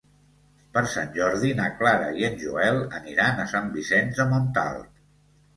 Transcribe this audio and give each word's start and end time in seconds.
Per 0.77 0.81
Sant 0.93 1.11
Jordi 1.17 1.51
na 1.59 1.67
Clara 1.81 2.07
i 2.21 2.27
en 2.29 2.39
Joel 2.45 2.81
aniran 3.01 3.45
a 3.45 3.49
Sant 3.55 3.71
Vicenç 3.79 4.23
de 4.23 4.29
Montalt. 4.33 4.91